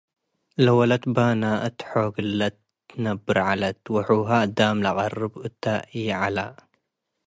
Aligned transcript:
ለወለት 0.63 1.03
በነ' 1.15 1.57
እት 1.67 1.79
ሖግለ'ት 1.89 2.57
ትነብ'ር 2.87 3.37
ዐለት፡ 3.47 3.81
ወሑሀ 3.93 4.29
አዳ'ም 4.45 4.77
ለአቀርብ 4.85 5.33
እተ' 5.47 5.85
ይዐለ። 5.97 6.37